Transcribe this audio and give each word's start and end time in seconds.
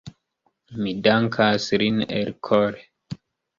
Mi 0.85 0.93
dankas 1.09 1.69
lin 1.83 2.01
elkore. 2.23 2.85